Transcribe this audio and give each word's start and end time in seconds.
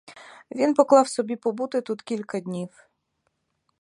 Він 0.51 0.73
поклав 0.73 1.07
собі 1.07 1.35
побути 1.35 1.81
тут 1.81 2.01
кілька 2.01 2.39
днів. 2.39 2.69